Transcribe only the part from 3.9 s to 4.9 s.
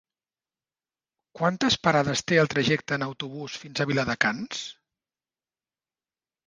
Viladecans?